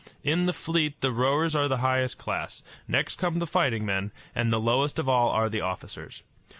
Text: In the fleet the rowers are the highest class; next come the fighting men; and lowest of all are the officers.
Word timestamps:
In 0.23 0.47
the 0.47 0.51
fleet 0.53 0.99
the 1.01 1.11
rowers 1.11 1.55
are 1.55 1.67
the 1.67 1.77
highest 1.77 2.17
class; 2.17 2.63
next 2.87 3.17
come 3.17 3.37
the 3.37 3.45
fighting 3.45 3.85
men; 3.85 4.11
and 4.33 4.49
lowest 4.49 4.97
of 4.97 5.07
all 5.07 5.29
are 5.29 5.47
the 5.47 5.61
officers. 5.61 6.23